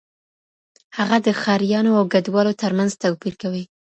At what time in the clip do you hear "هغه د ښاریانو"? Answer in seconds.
0.97-1.91